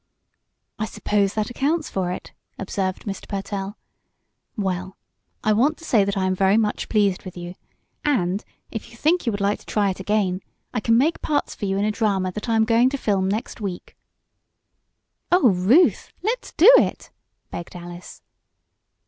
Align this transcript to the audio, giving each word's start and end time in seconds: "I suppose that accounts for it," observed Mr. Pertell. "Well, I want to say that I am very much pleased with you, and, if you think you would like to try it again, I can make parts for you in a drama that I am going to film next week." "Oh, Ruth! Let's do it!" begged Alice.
"I 0.79 0.85
suppose 0.87 1.35
that 1.35 1.51
accounts 1.51 1.87
for 1.87 2.11
it," 2.11 2.33
observed 2.57 3.05
Mr. 3.05 3.27
Pertell. 3.27 3.77
"Well, 4.57 4.97
I 5.43 5.53
want 5.53 5.77
to 5.77 5.85
say 5.85 6.03
that 6.03 6.17
I 6.17 6.25
am 6.25 6.33
very 6.33 6.57
much 6.57 6.89
pleased 6.89 7.23
with 7.23 7.37
you, 7.37 7.53
and, 8.03 8.43
if 8.71 8.89
you 8.89 8.97
think 8.97 9.27
you 9.27 9.31
would 9.31 9.39
like 9.39 9.59
to 9.59 9.65
try 9.67 9.91
it 9.91 9.99
again, 9.99 10.41
I 10.73 10.79
can 10.79 10.97
make 10.97 11.21
parts 11.21 11.53
for 11.53 11.65
you 11.65 11.77
in 11.77 11.85
a 11.85 11.91
drama 11.91 12.31
that 12.31 12.49
I 12.49 12.55
am 12.55 12.65
going 12.65 12.89
to 12.89 12.97
film 12.97 13.29
next 13.29 13.61
week." 13.61 13.95
"Oh, 15.31 15.49
Ruth! 15.49 16.11
Let's 16.23 16.51
do 16.53 16.71
it!" 16.79 17.11
begged 17.51 17.75
Alice. 17.75 18.23